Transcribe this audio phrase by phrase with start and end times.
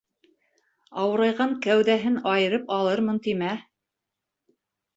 [1.01, 3.55] Ауырайған кәүҙәһен айырып алырмын тимә.